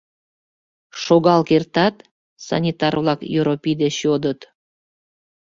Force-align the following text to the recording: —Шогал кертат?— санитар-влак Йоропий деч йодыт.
—Шогал 1.03 1.41
кертат?— 1.49 1.95
санитар-влак 2.45 3.19
Йоропий 3.33 3.77
деч 3.81 3.95
йодыт. 4.05 4.39